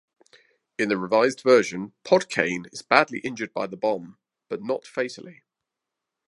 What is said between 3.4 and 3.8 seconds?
by the